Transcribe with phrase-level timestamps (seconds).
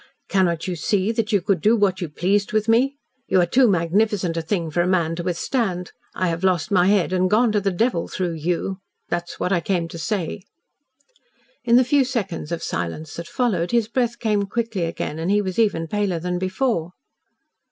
[0.29, 2.97] "Cannot you see that you could do what you pleased with me?
[3.27, 5.91] You are too magnificent a thing for a man to withstand.
[6.15, 8.79] I have lost my head and gone to the devil through you.
[9.09, 10.41] That is what I came to say."
[11.63, 15.39] In the few seconds of silence that followed, his breath came quickly again and he
[15.39, 16.93] was even paler than before.